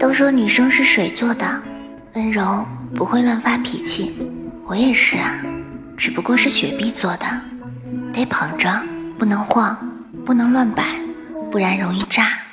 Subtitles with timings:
[0.00, 1.62] 都说女生是水做的
[2.14, 4.16] 温柔不会乱发脾气。
[4.64, 5.34] 我也是啊
[5.94, 7.26] 只不过是雪碧做的
[8.10, 8.82] 得捧着
[9.18, 9.76] 不能晃
[10.24, 10.82] 不能乱摆
[11.52, 12.49] 不然容易炸。